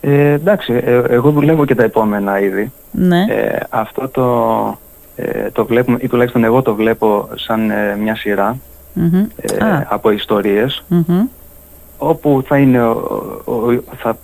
Ε, 0.00 0.30
εντάξει, 0.32 0.82
ε, 0.84 1.02
εγώ 1.08 1.30
δουλεύω 1.30 1.64
και 1.64 1.74
τα 1.74 1.82
επόμενα 1.82 2.40
ήδη. 2.40 2.72
Ναι. 2.90 3.24
Ε, 3.28 3.58
αυτό 3.68 4.08
το, 4.08 4.78
ε, 5.16 5.50
το 5.50 5.66
βλέπουμε, 5.66 5.98
ή 6.00 6.08
τουλάχιστον 6.08 6.44
εγώ 6.44 6.62
το 6.62 6.74
βλέπω 6.74 7.28
σαν 7.34 7.72
μια 8.00 8.16
σειρα 8.16 8.56
από 9.88 10.10
ιστορίες 10.10 10.84
όπου 12.02 12.42
θα, 12.46 12.58
είναι 12.58 12.82
ο, 12.82 13.82
θα, 13.96 14.18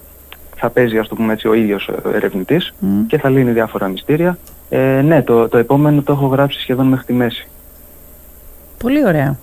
θα 0.57 0.71
παίζει 0.71 0.99
ας 0.99 1.09
το 1.09 1.15
πούμε 1.15 1.33
έτσι 1.33 1.49
ο 1.49 1.55
ίδιος 1.55 1.89
ο 1.89 2.11
ερευνητής 2.15 2.75
και 3.07 3.19
θα 3.19 3.29
λύνει 3.29 3.51
διάφορα 3.51 3.89
μυστήρια. 3.89 4.39
Ε, 4.69 5.01
ναι, 5.05 5.23
το, 5.23 5.49
το 5.49 5.59
επόμενο 5.59 6.03
το 6.03 6.13
έχω 6.13 6.27
γράψει 6.27 6.61
σχεδόν 6.61 6.87
μέχρι 6.87 7.05
τη 7.05 7.13
μέση. 7.13 7.49
Πολύ 8.79 9.07
ωραία. 9.07 9.39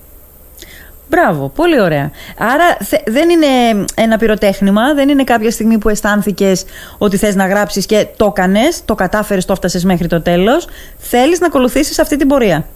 Μπράβο, 1.08 1.48
πολύ 1.48 1.80
ωραία. 1.80 2.10
Άρα 2.38 2.76
δεν 3.06 3.30
είναι 3.30 3.84
ένα 3.94 4.16
πυροτέχνημα, 4.16 4.94
δεν 4.94 5.08
είναι 5.08 5.24
κάποια 5.24 5.50
στιγμή 5.50 5.78
που 5.78 5.88
αισθάνθηκες 5.88 6.64
ότι 6.98 7.16
θες 7.16 7.34
να 7.34 7.46
γράψεις 7.46 7.86
και 7.86 8.06
το 8.16 8.26
έκανες, 8.26 8.84
το 8.84 8.94
κατάφερες, 8.94 9.44
το 9.44 9.52
έφτασες 9.52 9.84
μέχρι 9.84 10.06
το 10.06 10.20
τέλος. 10.20 10.68
Θέλεις 10.98 11.40
να 11.40 11.46
ακολουθήσεις 11.46 11.98
αυτή 11.98 12.16
την 12.16 12.28
πορεία; 12.28 12.66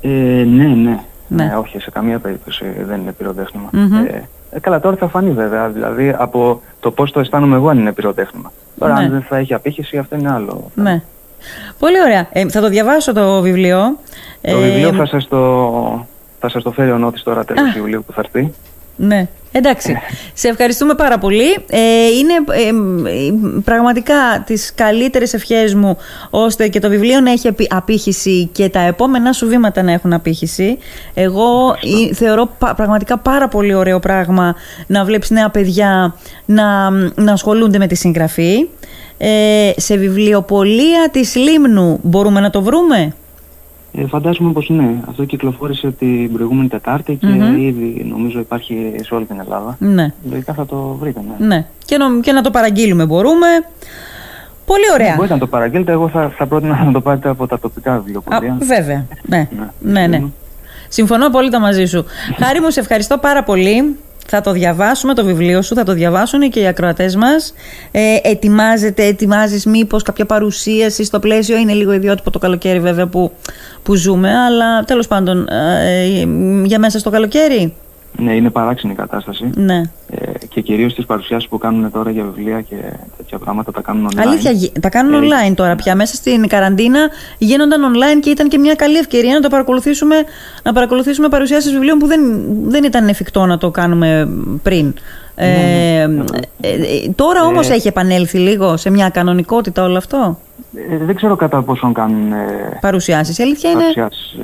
Ε, 0.00 0.08
ναι, 0.08 0.64
ναι, 0.64 0.98
ναι. 1.28 1.56
όχι, 1.56 1.78
σε 1.80 1.90
καμία 1.90 2.18
περίπτωση 2.18 2.64
δεν 2.86 3.00
είναι 3.00 3.14
Ε, 4.06 4.22
ε, 4.50 4.60
καλά, 4.60 4.80
τώρα 4.80 4.96
θα 4.96 5.08
φανεί 5.08 5.30
βέβαια. 5.30 5.68
Δηλαδή 5.68 6.14
από 6.18 6.62
το 6.80 6.90
πώς 6.90 7.12
το 7.12 7.20
αισθάνομαι 7.20 7.56
εγώ 7.56 7.68
αν 7.68 7.78
είναι 7.78 7.92
πυροτέχνημα. 7.92 8.52
Τώρα, 8.78 8.94
ναι. 8.94 9.04
αν 9.04 9.10
δεν 9.10 9.22
θα 9.22 9.36
έχει 9.36 9.54
απήχηση, 9.54 9.98
αυτό 9.98 10.16
είναι 10.16 10.32
άλλο. 10.32 10.70
Ναι. 10.74 11.02
Πολύ 11.78 12.00
ωραία. 12.00 12.26
Ε, 12.32 12.48
θα 12.48 12.60
το 12.60 12.68
διαβάσω 12.68 13.12
το 13.12 13.40
βιβλίο. 13.40 13.96
Το 14.40 14.58
ε, 14.58 14.70
βιβλίο 14.70 14.92
θα 14.92 15.06
σας 15.06 15.28
το, 15.28 16.06
θα 16.40 16.48
σας 16.48 16.62
το 16.62 16.70
φέρει 16.70 16.90
ο 16.90 16.98
Νότης 16.98 17.22
τώρα 17.22 17.44
τέλος 17.44 17.74
Ιουλίου 17.74 18.04
που 18.06 18.12
θα 18.12 18.20
έρθει. 18.24 18.54
Ναι. 18.98 19.26
Εντάξει. 19.52 19.96
Σε 20.32 20.48
ευχαριστούμε 20.48 20.94
πάρα 20.94 21.18
πολύ. 21.18 21.54
Ε, 21.68 22.06
είναι 22.06 22.32
ε, 22.32 22.70
πραγματικά 23.64 24.42
τις 24.46 24.72
καλύτερες 24.74 25.34
ευχές 25.34 25.74
μου 25.74 25.96
ώστε 26.30 26.68
και 26.68 26.80
το 26.80 26.88
βιβλίο 26.88 27.20
να 27.20 27.30
έχει 27.30 27.50
απήχηση 27.68 28.48
και 28.52 28.68
τα 28.68 28.80
επόμενά 28.80 29.32
σου 29.32 29.46
βήματα 29.46 29.82
να 29.82 29.92
έχουν 29.92 30.12
απήχηση. 30.12 30.78
Εγώ 31.14 31.76
θεωρώ 32.14 32.56
πραγματικά 32.76 33.18
πάρα 33.18 33.48
πολύ 33.48 33.74
ωραίο 33.74 33.98
πράγμα 33.98 34.54
να 34.86 35.04
βλέπεις 35.04 35.30
νέα 35.30 35.50
παιδιά 35.50 36.14
να, 36.44 36.90
να 37.14 37.32
ασχολούνται 37.32 37.78
με 37.78 37.86
τη 37.86 37.94
συγγραφή. 37.94 38.68
Ε, 39.18 39.70
σε 39.76 39.96
βιβλιοπολία 39.96 41.08
της 41.12 41.34
Λίμνου 41.34 42.00
μπορούμε 42.02 42.40
να 42.40 42.50
το 42.50 42.62
βρούμε; 42.62 43.14
Ε, 44.00 44.06
φαντάζομαι 44.06 44.52
πως 44.52 44.68
ναι. 44.68 44.94
Αυτό 45.08 45.24
κυκλοφόρησε 45.24 45.90
την 45.90 46.32
προηγούμενη 46.32 46.68
Τετάρτη 46.68 47.14
και 47.14 47.26
mm-hmm. 47.30 47.58
ήδη 47.58 48.04
νομίζω 48.08 48.38
υπάρχει 48.38 48.94
σε 49.02 49.14
όλη 49.14 49.24
την 49.24 49.40
Ελλάδα. 49.40 49.76
Ναι. 49.78 50.12
Λογικά 50.30 50.52
θα 50.54 50.66
το 50.66 50.96
βρείτε, 51.00 51.20
ναι. 51.38 51.46
ναι. 51.46 51.66
Και, 51.84 51.96
νο, 51.96 52.20
και 52.20 52.32
να 52.32 52.42
το 52.42 52.50
παραγγείλουμε 52.50 53.06
μπορούμε. 53.06 53.46
Πολύ 54.66 54.84
ωραία. 54.94 55.08
Ναι, 55.08 55.14
μπορείτε 55.14 55.34
να 55.34 55.40
το 55.40 55.46
παραγγείλετε. 55.46 55.92
Εγώ 55.92 56.08
θα, 56.08 56.32
θα 56.36 56.46
πρότεινα 56.46 56.84
να 56.84 56.92
το 56.92 57.00
πάρετε 57.00 57.28
από 57.28 57.46
τα 57.46 57.58
τοπικά 57.58 57.98
βιβλιοπολία. 57.98 58.56
Βέβαια. 58.60 59.06
Ναι. 59.22 59.48
ναι, 59.80 60.00
ναι. 60.00 60.06
ναι. 60.06 60.24
Συμφωνώ 60.88 61.26
απόλυτα 61.26 61.60
μαζί 61.60 61.84
σου. 61.84 62.04
Χάρη 62.42 62.60
μου, 62.60 62.70
σε 62.70 62.80
ευχαριστώ 62.80 63.18
πάρα 63.18 63.42
πολύ. 63.42 63.96
Θα 64.30 64.40
το 64.40 64.52
διαβάσουμε 64.52 65.14
το 65.14 65.24
βιβλίο 65.24 65.62
σου, 65.62 65.74
θα 65.74 65.84
το 65.84 65.92
διαβάσουν 65.92 66.50
και 66.50 66.60
οι 66.60 66.66
ακροατές 66.66 67.16
μας. 67.16 67.54
Ε, 67.90 68.16
ετοιμάζεται, 68.22 69.04
ετοιμάζεις 69.04 69.66
μήπως 69.66 70.02
κάποια 70.02 70.24
παρουσίαση 70.24 71.04
στο 71.04 71.18
πλαίσιο. 71.18 71.56
Είναι 71.56 71.72
λίγο 71.72 71.92
ιδιότυπο 71.92 72.30
το 72.30 72.38
καλοκαίρι 72.38 72.80
βέβαια 72.80 73.06
που, 73.06 73.32
που 73.82 73.94
ζούμε, 73.94 74.38
αλλά 74.38 74.84
τέλος 74.84 75.06
πάντων 75.06 75.48
ε, 75.48 76.02
ε, 76.02 76.26
για 76.64 76.78
μέσα 76.78 76.98
στο 76.98 77.10
καλοκαίρι. 77.10 77.74
Ναι, 78.20 78.34
είναι 78.34 78.50
παράξενη 78.50 78.92
η 78.92 78.96
κατάσταση. 78.96 79.50
Ναι. 79.54 79.82
Ε, 80.10 80.46
και 80.48 80.60
κυρίως 80.60 80.94
τις 80.94 81.06
παρουσιάσεις 81.06 81.48
που 81.48 81.58
κάνουν 81.58 81.90
τώρα 81.90 82.10
για 82.10 82.24
βιβλία 82.24 82.60
και 82.60 82.76
τέτοια 83.16 83.38
πράγματα 83.38 83.72
τα 83.72 83.80
κάνουν 83.80 84.08
online. 84.08 84.20
Αλήθεια, 84.26 84.70
τα 84.80 84.88
κάνουν 84.88 85.22
ε, 85.22 85.26
online 85.26 85.54
τώρα 85.54 85.74
πια. 85.74 85.94
Μέσα 85.94 86.14
στην 86.14 86.48
καραντίνα 86.48 87.08
γίνονταν 87.38 87.94
online 87.94 88.20
και 88.20 88.30
ήταν 88.30 88.48
και 88.48 88.58
μια 88.58 88.74
καλή 88.74 88.96
ευκαιρία 88.96 89.34
να 89.34 89.40
το 89.40 89.48
παρακολουθήσουμε, 89.48 90.14
να 90.62 90.72
παρακολουθήσουμε 90.72 91.28
παρουσιάσεις 91.28 91.72
βιβλίων 91.72 91.98
που 91.98 92.06
δεν, 92.06 92.20
δεν 92.62 92.84
ήταν 92.84 93.08
εφικτό 93.08 93.46
να 93.46 93.58
το 93.58 93.70
κάνουμε 93.70 94.28
πριν. 94.62 94.94
Ναι, 95.34 95.46
ναι, 95.46 96.00
ε, 96.00 96.06
ναι. 96.06 96.24
ε, 96.60 96.68
ε, 96.70 97.10
τώρα 97.14 97.44
όμως 97.44 97.70
έχει 97.70 97.88
επανέλθει 97.88 98.38
λίγο 98.38 98.76
σε 98.76 98.90
μια 98.90 99.08
κανονικότητα 99.08 99.84
όλο 99.84 99.96
αυτό; 99.96 100.38
δεν 101.06 101.14
ξέρω 101.14 101.36
κατά 101.36 101.62
πόσον 101.62 101.92
κάνουν 101.92 102.32
παρουσιάσεις. 102.80 103.38
Η 103.38 103.42
αλήθεια 103.42 103.70
είναι 103.70 103.84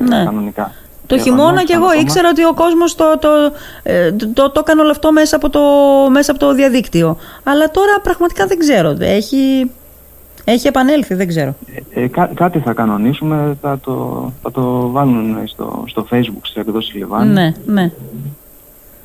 ναι. 0.09 0.25
κανονικά. 0.25 0.73
Το 1.07 1.19
χειμώνα 1.19 1.65
και 1.65 1.73
εγώ 1.73 1.93
ήξερα 2.01 2.29
ότι 2.29 2.45
ο 2.45 2.55
κόσμος 2.55 2.95
το, 2.95 3.19
το, 3.19 3.29
ε, 3.83 4.13
το, 4.13 4.29
το, 4.29 4.51
το 4.51 4.61
έκανε 4.61 4.81
όλο 4.81 4.91
αυτό 4.91 5.13
μέσα 5.13 5.37
από 5.37 5.51
το, 5.51 5.61
μέσα 6.11 6.31
από 6.31 6.41
το 6.41 6.55
διαδίκτυο. 6.55 7.17
Αλλά 7.43 7.71
τώρα 7.71 8.01
πραγματικά 8.03 8.47
δεν 8.47 8.59
ξέρω. 8.59 8.97
Έχει, 8.99 9.71
έχει 10.45 10.67
επανέλθει, 10.67 11.15
δεν 11.15 11.29
ξέρω. 11.29 11.55
Ε, 11.95 12.03
ε 12.03 12.09
κάτι 12.35 12.59
θα 12.59 12.73
κανονίσουμε, 12.73 13.57
θα 13.61 13.79
το, 13.79 14.33
θα 14.43 14.51
το 14.51 14.91
βάλουν 14.91 15.37
στο, 15.45 15.85
στο 15.87 16.07
facebook 16.11 16.43
στις 16.43 16.57
εκδόσεις 16.57 16.95
Λιβάνη. 16.95 17.33
Ναι, 17.33 17.53
ναι. 17.67 17.91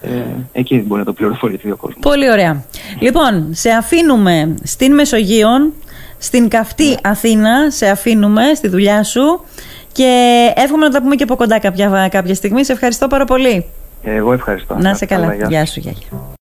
Ε, 0.01 0.09
εκεί 0.51 0.83
μπορεί 0.87 0.99
να 0.99 1.05
το 1.05 1.13
πληροφορηθεί 1.13 1.71
ο 1.71 1.75
κόσμος. 1.75 1.99
Πολύ 2.01 2.31
ωραία. 2.31 2.63
Λοιπόν, 2.99 3.47
σε 3.51 3.69
αφήνουμε 3.69 4.53
στην 4.63 4.93
Μεσογείο, 4.93 5.49
στην 6.17 6.47
καυτή 6.47 6.89
ναι. 6.89 6.95
Αθήνα, 7.03 7.69
σε 7.69 7.89
αφήνουμε 7.89 8.53
στη 8.55 8.67
δουλειά 8.67 9.03
σου 9.03 9.41
και 9.99 10.53
εύχομαι 10.55 10.85
να 10.85 10.91
τα 10.91 11.01
πούμε 11.01 11.15
και 11.15 11.23
από 11.23 11.35
κοντά 11.35 11.59
κάποια, 11.59 12.07
κάποια 12.11 12.35
στιγμή. 12.35 12.65
Σε 12.65 12.71
ευχαριστώ 12.71 13.07
πάρα 13.07 13.25
πολύ. 13.25 13.65
Εγώ 14.03 14.33
ευχαριστώ. 14.33 14.75
Να 14.75 14.93
σε 14.93 15.05
καλά. 15.05 15.35
Γεια 15.35 15.65
σου, 15.65 15.79
Γιάννη. 15.79 16.35